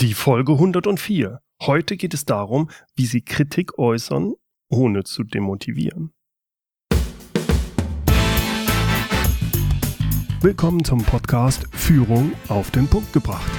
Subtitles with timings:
[0.00, 1.42] Die Folge 104.
[1.60, 4.32] Heute geht es darum, wie Sie Kritik äußern,
[4.70, 6.14] ohne zu demotivieren.
[10.40, 13.50] Willkommen zum Podcast Führung auf den Punkt gebracht.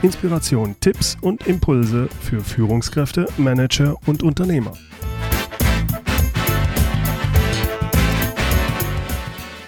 [0.00, 4.72] Inspiration, Tipps und Impulse für Führungskräfte, Manager und Unternehmer.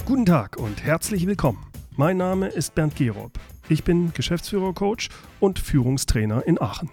[0.07, 1.68] Guten Tag und herzlich willkommen.
[2.01, 3.41] Mein Name ist Bernd Gerob.
[3.69, 5.09] Ich bin Geschäftsführer-Coach
[5.41, 6.91] und Führungstrainer in Aachen.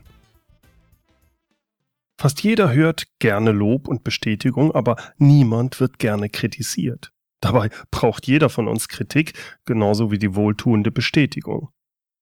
[2.20, 7.12] Fast jeder hört gerne Lob und Bestätigung, aber niemand wird gerne kritisiert.
[7.40, 9.34] Dabei braucht jeder von uns Kritik,
[9.66, 11.70] genauso wie die wohltuende Bestätigung.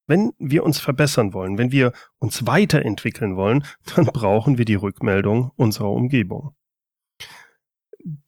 [0.05, 3.63] Wenn wir uns verbessern wollen, wenn wir uns weiterentwickeln wollen,
[3.95, 6.53] dann brauchen wir die Rückmeldung unserer Umgebung.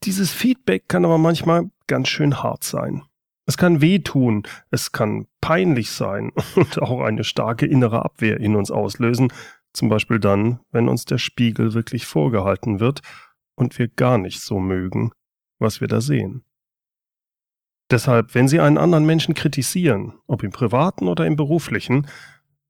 [0.04, 3.04] Dieses Feedback kann aber manchmal ganz schön hart sein.
[3.46, 8.72] Es kann wehtun, es kann peinlich sein und auch eine starke innere Abwehr in uns
[8.72, 9.32] auslösen,
[9.74, 13.02] zum Beispiel dann, wenn uns der Spiegel wirklich vorgehalten wird
[13.56, 15.12] und wir gar nicht so mögen,
[15.60, 16.44] was wir da sehen.
[17.92, 22.08] Deshalb, wenn Sie einen anderen Menschen kritisieren, ob im privaten oder im beruflichen,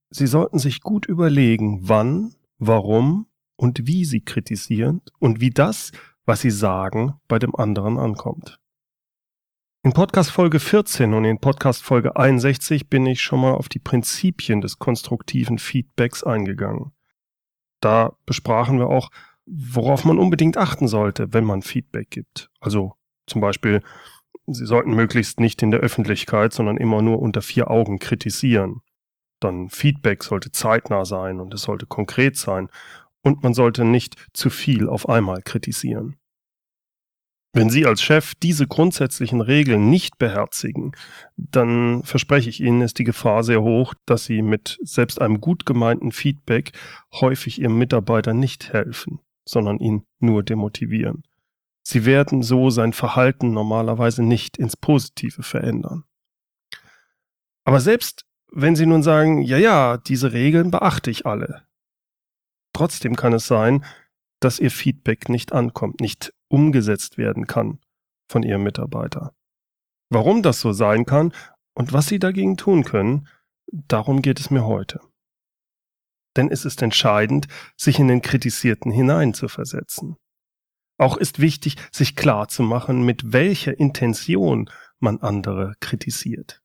[0.09, 5.91] Sie sollten sich gut überlegen, wann, warum und wie Sie kritisieren und wie das,
[6.25, 8.59] was Sie sagen, bei dem anderen ankommt.
[9.85, 13.77] In Podcast Folge 14 und in Podcast Folge 61 bin ich schon mal auf die
[13.77, 16.91] Prinzipien des konstruktiven Feedbacks eingegangen.
[17.81, 19.11] Da besprachen wir auch,
[19.45, 22.49] worauf man unbedingt achten sollte, wenn man Feedback gibt.
[22.59, 22.95] Also
[23.27, 23.83] zum Beispiel,
[24.47, 28.81] Sie sollten möglichst nicht in der Öffentlichkeit, sondern immer nur unter vier Augen kritisieren.
[29.39, 32.69] Dann Feedback sollte zeitnah sein und es sollte konkret sein
[33.21, 36.17] und man sollte nicht zu viel auf einmal kritisieren.
[37.55, 40.91] Wenn Sie als Chef diese grundsätzlichen Regeln nicht beherzigen,
[41.37, 45.65] dann verspreche ich Ihnen, ist die Gefahr sehr hoch, dass Sie mit selbst einem gut
[45.65, 46.73] gemeinten Feedback
[47.13, 51.23] häufig Ihrem Mitarbeiter nicht helfen, sondern ihn nur demotivieren.
[51.81, 56.03] Sie werden so sein Verhalten normalerweise nicht ins Positive verändern.
[57.63, 61.63] Aber selbst wenn Sie nun sagen, ja, ja, diese Regeln beachte ich alle,
[62.73, 63.85] trotzdem kann es sein,
[64.41, 67.79] dass Ihr Feedback nicht ankommt, nicht umgesetzt werden kann
[68.29, 69.33] von ihrem Mitarbeiter.
[70.09, 71.33] Warum das so sein kann
[71.73, 73.27] und was sie dagegen tun können,
[73.71, 74.99] darum geht es mir heute.
[76.35, 77.47] Denn es ist entscheidend,
[77.77, 80.17] sich in den Kritisierten hineinzuversetzen.
[80.97, 84.69] Auch ist wichtig, sich klar zu machen, mit welcher Intention
[84.99, 86.61] man andere kritisiert.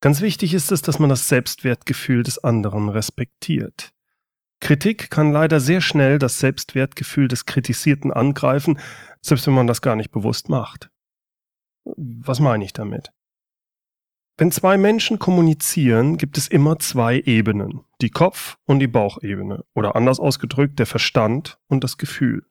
[0.00, 3.92] Ganz wichtig ist es, dass man das Selbstwertgefühl des anderen respektiert.
[4.60, 8.78] Kritik kann leider sehr schnell das Selbstwertgefühl des Kritisierten angreifen,
[9.22, 10.90] selbst wenn man das gar nicht bewusst macht.
[11.84, 13.10] Was meine ich damit?
[14.36, 19.96] Wenn zwei Menschen kommunizieren, gibt es immer zwei Ebenen, die Kopf- und die Bauchebene, oder
[19.96, 22.46] anders ausgedrückt der Verstand und das Gefühl.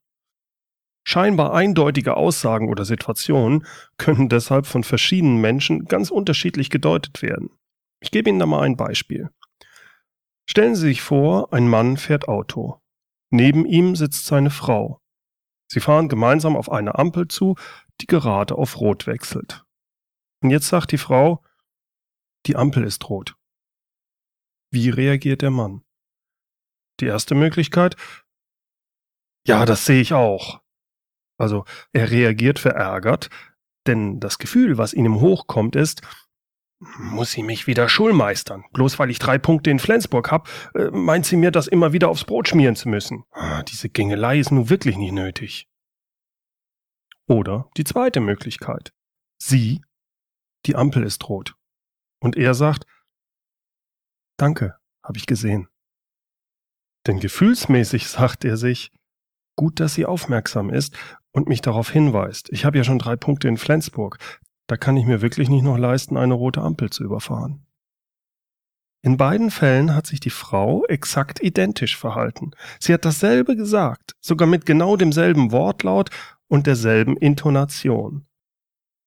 [1.04, 3.66] Scheinbar eindeutige Aussagen oder Situationen
[3.98, 7.50] können deshalb von verschiedenen Menschen ganz unterschiedlich gedeutet werden.
[8.02, 9.30] Ich gebe Ihnen da mal ein Beispiel.
[10.50, 12.82] Stellen Sie sich vor, ein Mann fährt Auto.
[13.30, 15.00] Neben ihm sitzt seine Frau.
[15.72, 17.56] Sie fahren gemeinsam auf eine Ampel zu,
[18.02, 19.64] die gerade auf Rot wechselt.
[20.42, 21.44] Und jetzt sagt die Frau,
[22.48, 23.36] die Ampel ist rot.
[24.72, 25.84] Wie reagiert der Mann?
[27.00, 27.96] Die erste Möglichkeit,
[29.46, 30.64] ja, das sehe ich auch.
[31.38, 33.30] Also er reagiert verärgert,
[33.86, 36.02] denn das Gefühl, was ihm hochkommt, ist,
[36.80, 38.64] muss sie mich wieder schulmeistern?
[38.74, 42.10] Bloß weil ich drei Punkte in Flensburg hab, äh, meint sie mir, das immer wieder
[42.10, 43.24] aufs Brot schmieren zu müssen.
[43.32, 45.68] Ah, diese Gängelei ist nun wirklich nicht nötig.
[47.28, 48.94] Oder die zweite Möglichkeit.
[49.38, 49.82] Sie,
[50.66, 51.56] die Ampel ist rot.
[52.20, 52.86] Und er sagt,
[54.38, 55.68] Danke, hab ich gesehen.
[57.08, 58.92] Denn gefühlsmäßig sagt er sich,
[59.58, 60.98] gut, dass sie aufmerksam ist
[61.32, 62.50] und mich darauf hinweist.
[62.52, 64.18] Ich habe ja schon drei Punkte in Flensburg.
[64.70, 67.66] Da kann ich mir wirklich nicht noch leisten, eine rote Ampel zu überfahren.
[69.02, 72.52] In beiden Fällen hat sich die Frau exakt identisch verhalten.
[72.80, 76.12] Sie hat dasselbe gesagt, sogar mit genau demselben Wortlaut
[76.48, 78.28] und derselben Intonation.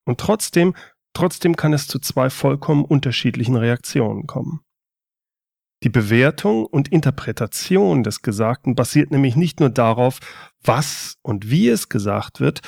[0.04, 0.74] Und trotzdem,
[1.14, 4.62] trotzdem kann es zu zwei vollkommen unterschiedlichen Reaktionen kommen.
[5.84, 10.18] Die Bewertung und Interpretation des Gesagten basiert nämlich nicht nur darauf,
[10.60, 12.62] was und wie es gesagt wird,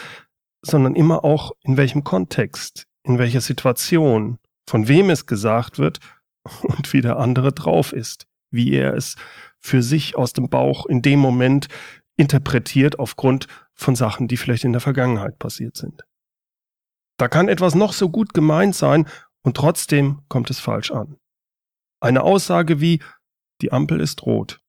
[0.65, 6.01] sondern immer auch in welchem Kontext, in welcher Situation, von wem es gesagt wird
[6.63, 9.17] und wie der andere drauf ist, wie er es
[9.59, 11.69] für sich aus dem Bauch in dem Moment
[12.17, 16.05] interpretiert aufgrund von Sachen, die vielleicht in der Vergangenheit passiert sind.
[17.19, 19.09] Da kann etwas noch so gut gemeint sein
[19.43, 21.17] und trotzdem kommt es falsch an.
[22.01, 23.01] Eine Aussage wie
[23.61, 24.61] die Ampel ist rot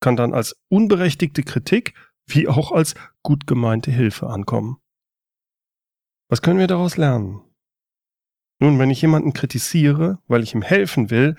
[0.00, 1.94] kann dann als unberechtigte Kritik
[2.26, 4.78] wie auch als gut gemeinte Hilfe ankommen.
[6.28, 7.40] Was können wir daraus lernen?
[8.60, 11.36] Nun, wenn ich jemanden kritisiere, weil ich ihm helfen will,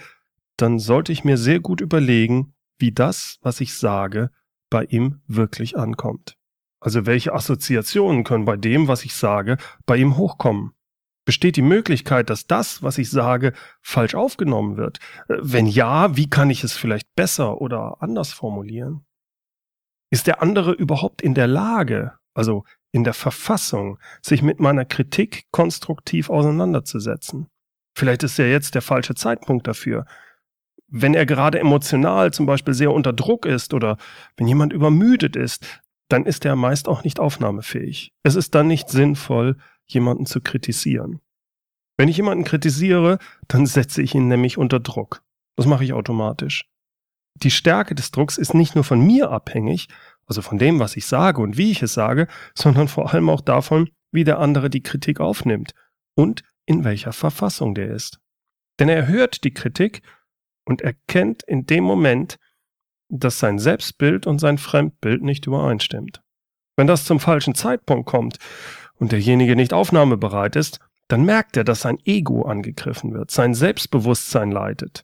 [0.58, 4.32] dann sollte ich mir sehr gut überlegen, wie das, was ich sage,
[4.70, 6.38] bei ihm wirklich ankommt.
[6.80, 10.72] Also welche Assoziationen können bei dem, was ich sage, bei ihm hochkommen?
[11.26, 15.00] Besteht die Möglichkeit, dass das, was ich sage, falsch aufgenommen wird?
[15.28, 19.06] Wenn ja, wie kann ich es vielleicht besser oder anders formulieren?
[20.10, 25.46] Ist der andere überhaupt in der Lage, also in der Verfassung, sich mit meiner Kritik
[25.52, 27.48] konstruktiv auseinanderzusetzen?
[27.96, 30.06] Vielleicht ist ja jetzt der falsche Zeitpunkt dafür.
[30.88, 33.98] Wenn er gerade emotional zum Beispiel sehr unter Druck ist oder
[34.38, 38.14] wenn jemand übermüdet ist, dann ist er meist auch nicht aufnahmefähig.
[38.24, 41.22] Es ist dann nicht sinnvoll, jemanden zu kritisieren.
[41.98, 45.22] Wenn ich jemanden kritisiere, dann setze ich ihn nämlich unter Druck.
[45.58, 46.66] Das mache ich automatisch.
[47.36, 49.90] Die Stärke des Drucks ist nicht nur von mir abhängig,
[50.30, 53.42] also von dem, was ich sage und wie ich es sage, sondern vor allem auch
[53.42, 55.74] davon, wie der andere die Kritik aufnimmt
[56.16, 58.20] und in welcher Verfassung der ist.
[58.80, 60.02] Denn er hört die Kritik
[60.66, 62.38] und erkennt in dem Moment,
[63.10, 66.22] dass sein Selbstbild und sein Fremdbild nicht übereinstimmt.
[66.78, 68.38] Wenn das zum falschen Zeitpunkt kommt
[68.96, 74.52] und derjenige nicht aufnahmebereit ist, dann merkt er, dass sein Ego angegriffen wird, sein Selbstbewusstsein
[74.52, 75.04] leidet.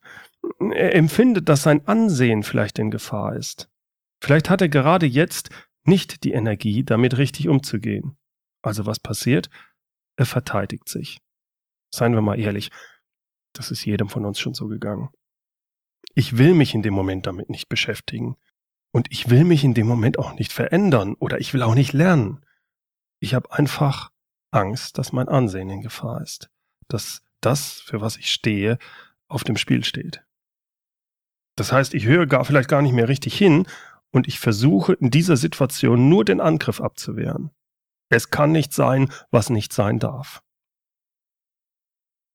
[0.60, 3.70] Er empfindet, dass sein Ansehen vielleicht in Gefahr ist.
[4.26, 5.52] Vielleicht hat er gerade jetzt
[5.84, 8.18] nicht die Energie, damit richtig umzugehen.
[8.64, 9.52] Also was passiert?
[10.16, 11.22] Er verteidigt sich.
[11.94, 12.72] Seien wir mal ehrlich,
[13.54, 15.10] das ist jedem von uns schon so gegangen.
[16.16, 18.36] Ich will mich in dem Moment damit nicht beschäftigen.
[18.92, 21.94] Und ich will mich in dem Moment auch nicht verändern oder ich will auch nicht
[21.94, 22.44] lernen.
[23.20, 24.10] Ich habe einfach
[24.50, 26.50] Angst, dass mein Ansehen in Gefahr ist,
[26.88, 28.80] dass das, für was ich stehe,
[29.28, 30.24] auf dem Spiel steht.
[31.56, 33.68] Das heißt, ich höre gar vielleicht gar nicht mehr richtig hin
[34.16, 37.52] und ich versuche in dieser Situation nur den Angriff abzuwehren.
[38.10, 40.42] Es kann nicht sein, was nicht sein darf.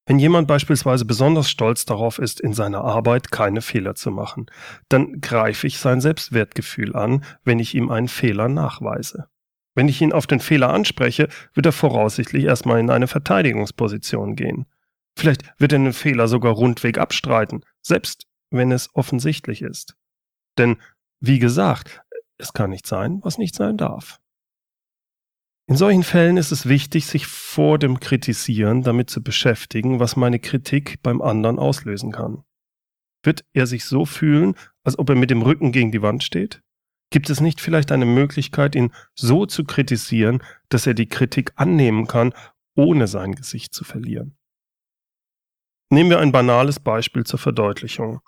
[0.06, 4.50] Wenn jemand beispielsweise besonders stolz darauf ist, in seiner Arbeit keine Fehler zu machen,
[4.90, 9.28] dann greife ich sein Selbstwertgefühl an, wenn ich ihm einen Fehler nachweise.
[9.74, 14.66] Wenn ich ihn auf den Fehler anspreche, wird er voraussichtlich erstmal in eine Verteidigungsposition gehen.
[15.16, 19.96] Vielleicht wird er den Fehler sogar rundweg abstreiten, selbst wenn es offensichtlich ist.
[20.58, 20.76] Denn,
[21.20, 22.02] wie gesagt,
[22.38, 24.20] es kann nicht sein, was nicht sein darf.
[25.66, 30.40] In solchen Fällen ist es wichtig, sich vor dem Kritisieren damit zu beschäftigen, was meine
[30.40, 32.42] Kritik beim anderen auslösen kann.
[33.22, 36.62] Wird er sich so fühlen, als ob er mit dem Rücken gegen die Wand steht?
[37.10, 42.06] Gibt es nicht vielleicht eine Möglichkeit, ihn so zu kritisieren, dass er die Kritik annehmen
[42.06, 42.32] kann,
[42.74, 44.36] ohne sein Gesicht zu verlieren?
[45.90, 48.20] Nehmen wir ein banales Beispiel zur Verdeutlichung.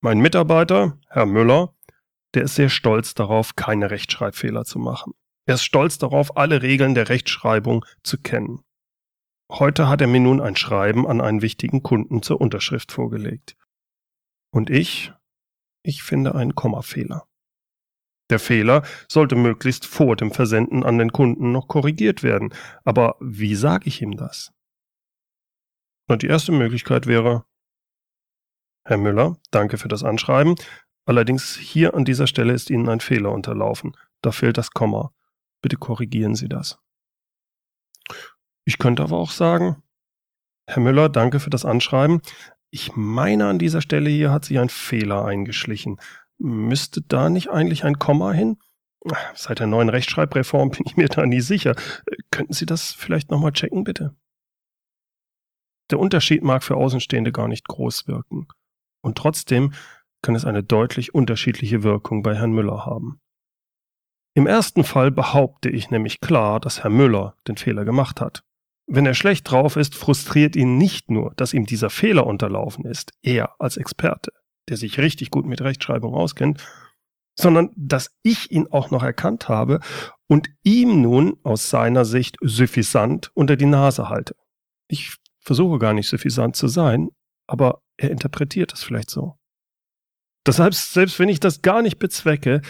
[0.00, 1.74] Mein Mitarbeiter, Herr Müller,
[2.34, 5.12] der ist sehr stolz darauf, keine Rechtschreibfehler zu machen.
[5.46, 8.64] Er ist stolz darauf, alle Regeln der Rechtschreibung zu kennen.
[9.50, 13.56] Heute hat er mir nun ein Schreiben an einen wichtigen Kunden zur Unterschrift vorgelegt.
[14.50, 15.12] Und ich,
[15.82, 17.26] ich finde einen Kommafehler.
[18.30, 22.54] Der Fehler sollte möglichst vor dem Versenden an den Kunden noch korrigiert werden.
[22.84, 24.52] Aber wie sage ich ihm das?
[26.08, 27.44] Na, die erste Möglichkeit wäre,
[28.84, 30.56] Herr Müller, danke für das Anschreiben.
[31.04, 33.96] Allerdings hier an dieser Stelle ist Ihnen ein Fehler unterlaufen.
[34.22, 35.12] Da fehlt das Komma.
[35.60, 36.78] Bitte korrigieren Sie das.
[38.64, 39.82] Ich könnte aber auch sagen,
[40.66, 42.20] Herr Müller, danke für das Anschreiben.
[42.70, 46.00] Ich meine, an dieser Stelle hier hat sich ein Fehler eingeschlichen.
[46.38, 48.58] Müsste da nicht eigentlich ein Komma hin?
[49.34, 51.74] Seit der neuen Rechtschreibreform bin ich mir da nie sicher.
[52.30, 54.14] Könnten Sie das vielleicht nochmal checken, bitte?
[55.90, 58.46] Der Unterschied mag für Außenstehende gar nicht groß wirken.
[59.02, 59.74] Und trotzdem
[60.22, 63.20] kann es eine deutlich unterschiedliche Wirkung bei Herrn Müller haben.
[64.34, 68.44] Im ersten Fall behaupte ich nämlich klar, dass Herr Müller den Fehler gemacht hat.
[68.86, 73.12] Wenn er schlecht drauf ist, frustriert ihn nicht nur, dass ihm dieser Fehler unterlaufen ist,
[73.22, 74.32] er als Experte
[74.68, 76.64] der sich richtig gut mit Rechtschreibung auskennt,
[77.38, 79.80] sondern dass ich ihn auch noch erkannt habe
[80.28, 84.36] und ihm nun aus seiner Sicht suffisant unter die Nase halte.
[84.88, 87.10] Ich versuche gar nicht suffisant zu sein,
[87.46, 89.38] aber er interpretiert es vielleicht so.
[90.46, 92.62] Deshalb, selbst wenn ich das gar nicht bezwecke,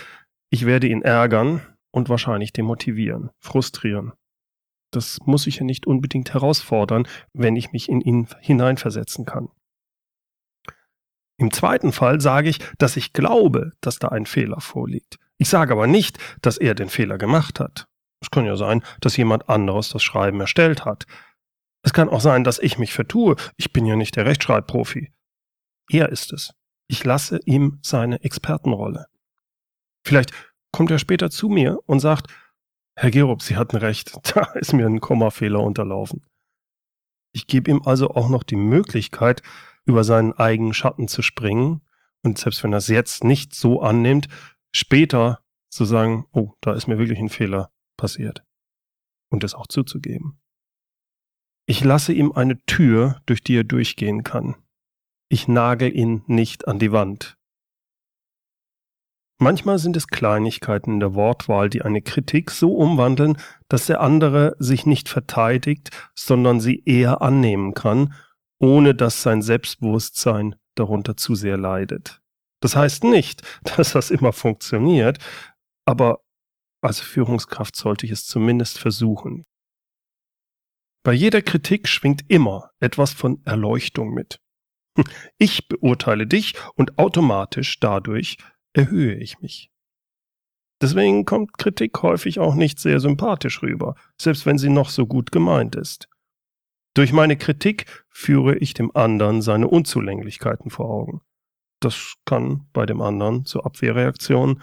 [0.50, 4.12] ich werde ihn ärgern und wahrscheinlich demotivieren, frustrieren.
[4.90, 9.48] Das muss ich ja nicht unbedingt herausfordern, wenn ich mich in ihn hineinversetzen kann.
[11.38, 15.18] Im zweiten Fall sage ich, dass ich glaube, dass da ein Fehler vorliegt.
[15.38, 17.88] Ich sage aber nicht, dass er den Fehler gemacht hat.
[18.20, 21.06] Es kann ja sein, dass jemand anderes das Schreiben erstellt hat.
[21.82, 23.34] Es kann auch sein, dass ich mich vertue.
[23.56, 25.12] Ich bin ja nicht der Rechtschreibprofi.
[25.90, 26.54] Er ist es.
[26.88, 29.06] Ich lasse ihm seine Expertenrolle.
[30.04, 30.32] Vielleicht
[30.72, 32.26] kommt er später zu mir und sagt,
[32.96, 36.24] Herr Gerob, Sie hatten recht, da ist mir ein Kommafehler unterlaufen.
[37.34, 39.42] Ich gebe ihm also auch noch die Möglichkeit,
[39.84, 41.80] über seinen eigenen Schatten zu springen
[42.22, 44.28] und selbst wenn er es jetzt nicht so annimmt,
[44.70, 48.44] später zu sagen, oh, da ist mir wirklich ein Fehler passiert
[49.30, 50.38] und es auch zuzugeben.
[51.66, 54.56] Ich lasse ihm eine Tür, durch die er durchgehen kann.
[55.32, 57.38] Ich nagel ihn nicht an die Wand.
[59.38, 64.54] Manchmal sind es Kleinigkeiten in der Wortwahl, die eine Kritik so umwandeln, dass der andere
[64.58, 68.12] sich nicht verteidigt, sondern sie eher annehmen kann,
[68.58, 72.20] ohne dass sein Selbstbewusstsein darunter zu sehr leidet.
[72.60, 73.40] Das heißt nicht,
[73.76, 75.16] dass das immer funktioniert,
[75.86, 76.20] aber
[76.82, 79.46] als Führungskraft sollte ich es zumindest versuchen.
[81.02, 84.41] Bei jeder Kritik schwingt immer etwas von Erleuchtung mit.
[85.38, 88.36] Ich beurteile dich und automatisch dadurch
[88.74, 89.70] erhöhe ich mich.
[90.82, 95.30] Deswegen kommt Kritik häufig auch nicht sehr sympathisch rüber, selbst wenn sie noch so gut
[95.30, 96.08] gemeint ist.
[96.94, 101.22] Durch meine Kritik führe ich dem anderen seine Unzulänglichkeiten vor Augen.
[101.80, 104.60] Das kann bei dem anderen zu Abwehrreaktionen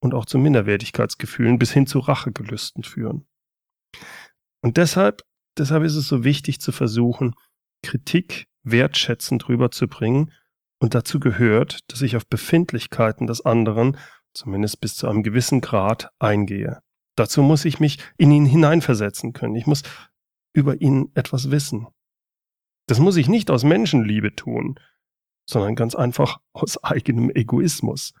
[0.00, 3.26] und auch zu Minderwertigkeitsgefühlen bis hin zu Rachegelüsten führen.
[4.62, 5.22] Und deshalb,
[5.56, 7.34] deshalb ist es so wichtig zu versuchen,
[7.82, 10.32] Kritik wertschätzend rüberzubringen
[10.78, 13.96] und dazu gehört, dass ich auf Befindlichkeiten des anderen,
[14.32, 16.80] zumindest bis zu einem gewissen Grad, eingehe.
[17.16, 19.54] Dazu muss ich mich in ihn hineinversetzen können.
[19.56, 19.82] Ich muss
[20.54, 21.86] über ihn etwas wissen.
[22.86, 24.78] Das muss ich nicht aus Menschenliebe tun,
[25.48, 28.14] sondern ganz einfach aus eigenem Egoismus.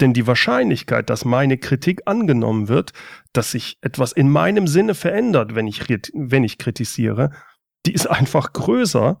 [0.00, 2.92] Denn die Wahrscheinlichkeit, dass meine Kritik angenommen wird,
[3.32, 7.32] dass sich etwas in meinem Sinne verändert, wenn ich, wenn ich kritisiere,
[7.88, 9.18] die ist einfach größer,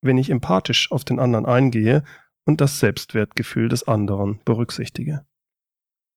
[0.00, 2.02] wenn ich empathisch auf den anderen eingehe
[2.46, 5.26] und das Selbstwertgefühl des anderen berücksichtige.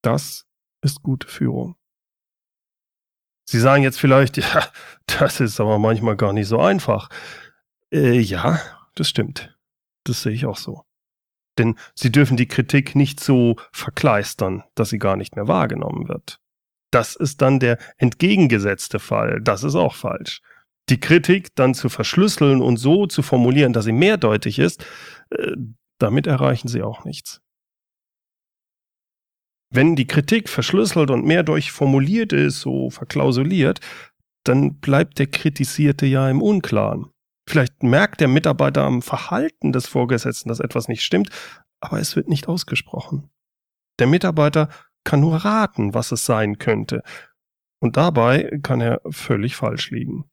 [0.01, 0.47] Das
[0.81, 1.75] ist gute Führung.
[3.43, 4.65] Sie sagen jetzt vielleicht, ja,
[5.07, 7.09] das ist aber manchmal gar nicht so einfach.
[7.91, 8.61] Äh, ja,
[8.95, 9.53] das stimmt.
[10.05, 10.85] Das sehe ich auch so.
[11.57, 16.39] Denn Sie dürfen die Kritik nicht so verkleistern, dass sie gar nicht mehr wahrgenommen wird.
[16.91, 19.41] Das ist dann der entgegengesetzte Fall.
[19.41, 20.41] Das ist auch falsch
[20.89, 24.85] die Kritik dann zu verschlüsseln und so zu formulieren, dass sie mehrdeutig ist,
[25.29, 25.53] äh,
[25.99, 27.41] damit erreichen sie auch nichts.
[29.69, 33.79] Wenn die Kritik verschlüsselt und mehrdeutig formuliert ist, so verklausuliert,
[34.43, 37.07] dann bleibt der Kritisierte ja im Unklaren.
[37.49, 41.29] Vielleicht merkt der Mitarbeiter am Verhalten des Vorgesetzten, dass etwas nicht stimmt,
[41.79, 43.29] aber es wird nicht ausgesprochen.
[43.99, 44.69] Der Mitarbeiter
[45.03, 47.03] kann nur raten, was es sein könnte.
[47.79, 50.25] Und dabei kann er völlig falsch liegen.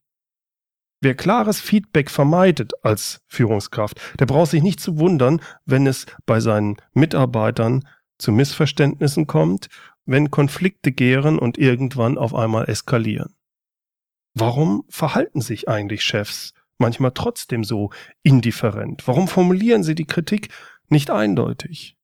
[1.03, 6.39] Wer klares Feedback vermeidet als Führungskraft, der braucht sich nicht zu wundern, wenn es bei
[6.39, 7.87] seinen Mitarbeitern
[8.19, 9.67] zu Missverständnissen kommt,
[10.05, 13.35] wenn Konflikte gären und irgendwann auf einmal eskalieren.
[14.35, 17.89] Warum verhalten sich eigentlich Chefs manchmal trotzdem so
[18.21, 19.07] indifferent?
[19.07, 20.49] Warum formulieren sie die Kritik
[20.87, 21.97] nicht eindeutig?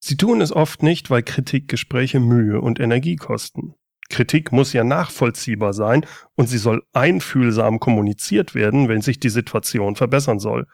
[0.00, 3.74] Sie tun es oft nicht, weil Kritikgespräche Mühe und Energie kosten.
[4.08, 9.96] Kritik muss ja nachvollziehbar sein und sie soll einfühlsam kommuniziert werden, wenn sich die Situation
[9.96, 10.66] verbessern soll.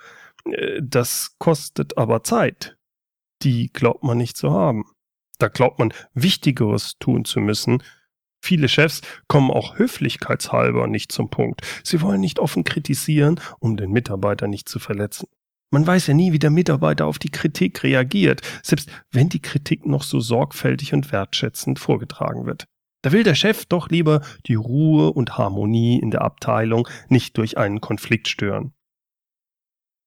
[0.45, 2.77] Äh, das kostet aber Zeit.
[3.43, 4.85] Die glaubt man nicht zu haben.
[5.39, 7.83] Da glaubt man, Wichtigeres tun zu müssen.
[8.45, 11.62] Viele Chefs kommen auch höflichkeitshalber nicht zum Punkt.
[11.85, 15.29] Sie wollen nicht offen kritisieren, um den Mitarbeiter nicht zu verletzen.
[15.71, 19.87] Man weiß ja nie, wie der Mitarbeiter auf die Kritik reagiert, selbst wenn die Kritik
[19.87, 22.67] noch so sorgfältig und wertschätzend vorgetragen wird.
[23.02, 27.59] Da will der Chef doch lieber die Ruhe und Harmonie in der Abteilung nicht durch
[27.59, 28.73] einen Konflikt stören.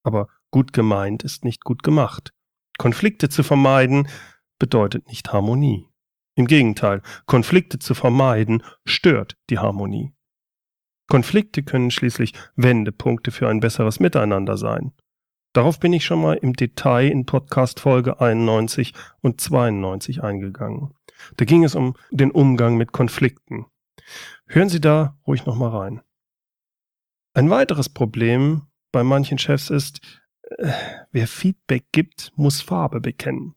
[0.02, 2.32] Aber gut gemeint ist nicht gut gemacht.
[2.78, 4.08] Konflikte zu vermeiden
[4.58, 5.88] bedeutet nicht Harmonie.
[6.36, 10.12] Im Gegenteil, Konflikte zu vermeiden stört die Harmonie.
[11.08, 14.92] Konflikte können schließlich Wendepunkte für ein besseres Miteinander sein.
[15.52, 20.95] Darauf bin ich schon mal im Detail in Podcast Folge 91 und 92 eingegangen.
[21.36, 23.66] Da ging es um den Umgang mit Konflikten.
[24.46, 26.02] Hören Sie da ruhig nochmal rein.
[27.34, 30.00] Ein weiteres Problem bei manchen Chefs ist,
[30.58, 30.72] äh,
[31.12, 33.54] wer Feedback gibt, muss Farbe bekennen.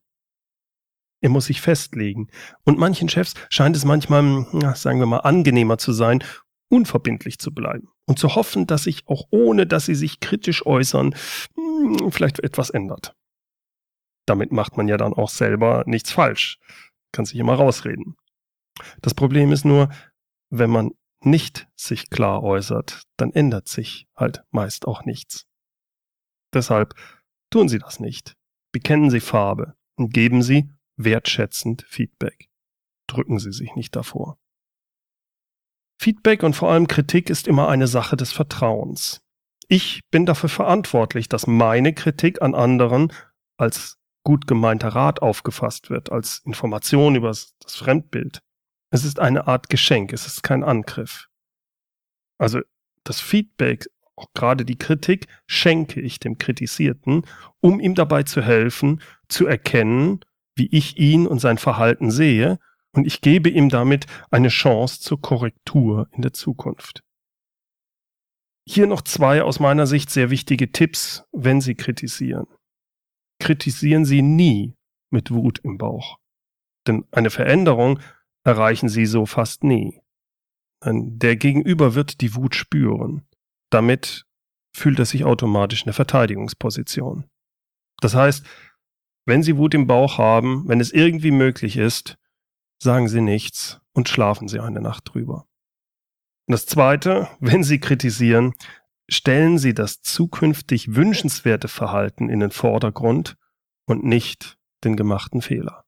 [1.22, 2.30] Er muss sich festlegen.
[2.64, 6.24] Und manchen Chefs scheint es manchmal, sagen wir mal, angenehmer zu sein,
[6.70, 11.16] unverbindlich zu bleiben und zu hoffen, dass sich auch ohne, dass sie sich kritisch äußern,
[11.56, 13.16] hm, vielleicht etwas ändert.
[14.26, 16.60] Damit macht man ja dann auch selber nichts falsch
[17.12, 18.16] kann sich immer rausreden.
[19.02, 19.90] Das Problem ist nur,
[20.50, 25.46] wenn man nicht sich klar äußert, dann ändert sich halt meist auch nichts.
[26.54, 26.96] Deshalb
[27.52, 28.36] Tun Sie das nicht.
[28.72, 32.50] Bekennen Sie Farbe und geben Sie wertschätzend Feedback.
[33.08, 34.38] Drücken Sie sich nicht davor.
[36.00, 39.22] Feedback und vor allem Kritik ist immer eine Sache des Vertrauens.
[39.68, 43.12] Ich bin dafür verantwortlich, dass meine Kritik an anderen
[43.58, 48.42] als gut gemeinter Rat aufgefasst wird, als Information über das Fremdbild.
[48.92, 51.28] Es ist eine Art Geschenk, es ist kein Angriff.
[52.38, 52.62] Also
[53.04, 57.26] das Feedback, auch gerade die Kritik, schenke ich dem Kritisierten,
[57.62, 60.20] um ihm dabei zu helfen, zu erkennen,
[60.56, 62.60] wie ich ihn und sein Verhalten sehe,
[62.92, 67.04] und ich gebe ihm damit eine Chance zur Korrektur in der Zukunft.
[68.68, 72.48] Hier noch zwei aus meiner Sicht sehr wichtige Tipps, wenn Sie kritisieren.
[73.40, 74.76] Kritisieren Sie nie
[75.12, 76.20] mit Wut im Bauch.
[76.88, 78.00] Denn eine Veränderung
[78.44, 80.02] erreichen Sie so fast nie.
[80.84, 83.28] Der Gegenüber wird die Wut spüren.
[83.70, 84.26] Damit
[84.76, 87.26] fühlt er sich automatisch in der Verteidigungsposition.
[88.02, 88.46] Das heißt,
[89.26, 92.18] wenn Sie Wut im Bauch haben, wenn es irgendwie möglich ist,
[92.82, 95.46] sagen Sie nichts und schlafen Sie eine Nacht drüber.
[96.48, 98.54] Und das Zweite, wenn Sie kritisieren,
[99.10, 103.36] stellen Sie das zukünftig wünschenswerte Verhalten in den Vordergrund
[103.86, 105.84] und nicht den gemachten Fehler.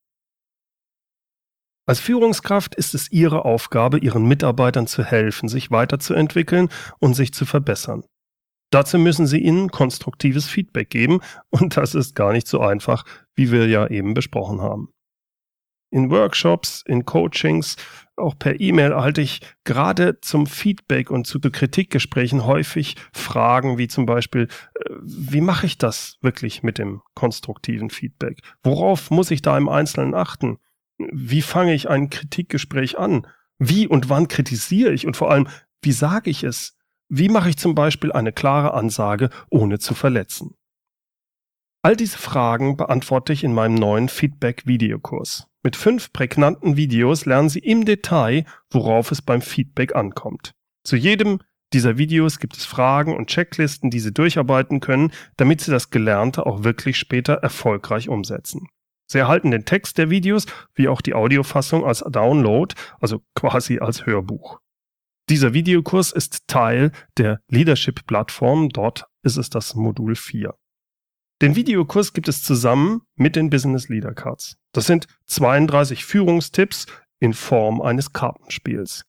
[1.88, 7.46] Als Führungskraft ist es Ihre Aufgabe, Ihren Mitarbeitern zu helfen, sich weiterzuentwickeln und sich zu
[7.46, 8.04] verbessern.
[8.72, 13.04] Dazu müssen Sie ihnen konstruktives Feedback geben und das ist gar nicht so einfach,
[13.36, 14.94] wie wir ja eben besprochen haben.
[15.92, 17.76] In Workshops, in Coachings,
[18.16, 24.06] auch per E-Mail erhalte ich gerade zum Feedback und zu Kritikgesprächen häufig Fragen wie zum
[24.06, 28.40] Beispiel, äh, wie mache ich das wirklich mit dem konstruktiven Feedback?
[28.64, 30.60] Worauf muss ich da im Einzelnen achten?
[30.98, 33.28] Wie fange ich ein Kritikgespräch an?
[33.60, 35.06] Wie und wann kritisiere ich?
[35.06, 35.48] Und vor allem,
[35.82, 36.78] wie sage ich es?
[37.10, 40.56] Wie mache ich zum Beispiel eine klare Ansage, ohne zu verletzen?
[41.84, 45.51] All diese Fragen beantworte ich in meinem neuen Feedback-Videokurs.
[45.64, 50.54] Mit fünf prägnanten Videos lernen Sie im Detail, worauf es beim Feedback ankommt.
[50.84, 51.40] Zu jedem
[51.74, 56.46] dieser Videos gibt es Fragen und Checklisten, die Sie durcharbeiten können, damit Sie das Gelernte
[56.46, 58.68] auch wirklich später erfolgreich umsetzen.
[59.08, 64.06] Sie erhalten den Text der Videos wie auch die Audiofassung als Download, also quasi als
[64.06, 64.60] Hörbuch.
[65.30, 70.54] Dieser Videokurs ist Teil der Leadership-Plattform, dort ist es das Modul 4.
[71.42, 74.58] Den Videokurs gibt es zusammen mit den Business Leader Cards.
[74.74, 76.86] Das sind 32 Führungstipps
[77.20, 79.06] in Form eines Kartenspiels.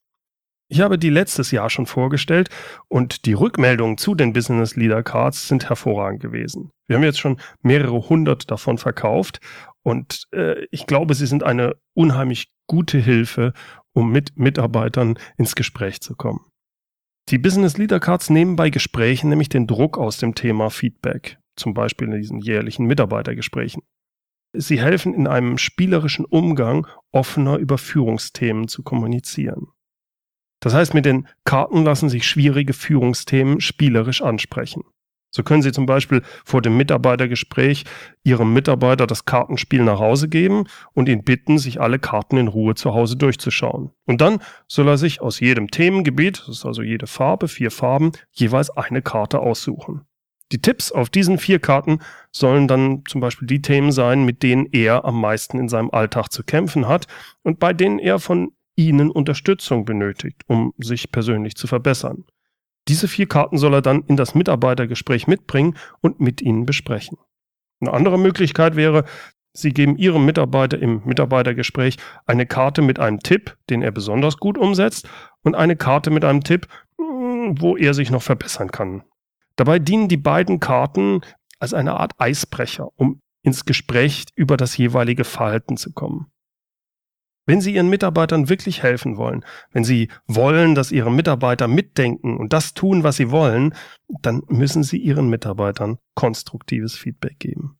[0.71, 2.49] Ich habe die letztes Jahr schon vorgestellt
[2.89, 6.71] und die Rückmeldungen zu den Business Leader Cards sind hervorragend gewesen.
[6.89, 9.41] Wir haben jetzt schon mehrere hundert davon verkauft
[9.83, 13.53] und äh, ich glaube, sie sind eine unheimlich gute Hilfe,
[13.93, 16.41] um mit Mitarbeitern ins Gespräch zu kommen.
[17.29, 21.75] Die Business Leader Cards nehmen bei Gesprächen nämlich den Druck aus dem Thema Feedback, zum
[21.75, 23.83] Beispiel in diesen jährlichen Mitarbeitergesprächen.
[24.55, 29.69] Sie helfen in einem spielerischen Umgang offener über Führungsthemen zu kommunizieren.
[30.61, 34.83] Das heißt, mit den Karten lassen sich schwierige Führungsthemen spielerisch ansprechen.
[35.35, 37.85] So können Sie zum Beispiel vor dem Mitarbeitergespräch
[38.23, 42.75] Ihrem Mitarbeiter das Kartenspiel nach Hause geben und ihn bitten, sich alle Karten in Ruhe
[42.75, 43.93] zu Hause durchzuschauen.
[44.05, 48.13] Und dann soll er sich aus jedem Themengebiet, das ist also jede Farbe, vier Farben,
[48.31, 50.03] jeweils eine Karte aussuchen.
[50.53, 54.67] Die Tipps auf diesen vier Karten sollen dann zum Beispiel die Themen sein, mit denen
[54.71, 57.07] er am meisten in seinem Alltag zu kämpfen hat
[57.43, 62.25] und bei denen er von Ihnen Unterstützung benötigt, um sich persönlich zu verbessern.
[62.89, 67.17] Diese vier Karten soll er dann in das Mitarbeitergespräch mitbringen und mit Ihnen besprechen.
[67.81, 69.05] Eine andere Möglichkeit wäre,
[69.55, 74.57] Sie geben Ihrem Mitarbeiter im Mitarbeitergespräch eine Karte mit einem Tipp, den er besonders gut
[74.57, 75.09] umsetzt,
[75.43, 76.67] und eine Karte mit einem Tipp,
[76.99, 79.03] hm, wo er sich noch verbessern kann.
[79.57, 81.21] Dabei dienen die beiden Karten
[81.59, 86.27] als eine Art Eisbrecher, um ins Gespräch über das jeweilige Verhalten zu kommen.
[87.45, 92.53] Wenn Sie Ihren Mitarbeitern wirklich helfen wollen, wenn Sie wollen, dass Ihre Mitarbeiter mitdenken und
[92.53, 93.75] das tun, was sie wollen,
[94.21, 97.79] dann müssen Sie Ihren Mitarbeitern konstruktives Feedback geben.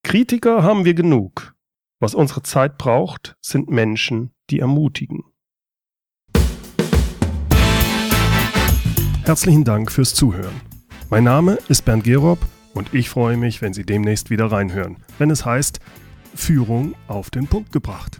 [0.03, 1.55] Kritiker haben wir genug.
[1.99, 5.23] Was unsere Zeit braucht, sind Menschen, die ermutigen.
[9.23, 10.61] Herzlichen Dank fürs Zuhören.
[11.09, 12.39] Mein Name ist Bernd Gerob
[12.73, 15.79] und ich freue mich, wenn Sie demnächst wieder reinhören, wenn es heißt
[16.35, 18.19] Führung auf den Punkt gebracht.